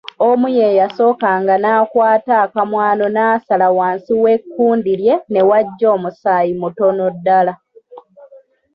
[0.27, 7.53] Omu ye yasookanga n’akwata akamwano n’asala wansi w’ekkundi lye ne wajja omusaayi mutono ddala.